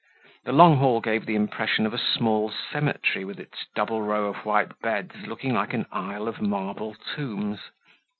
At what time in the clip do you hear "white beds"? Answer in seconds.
4.47-5.13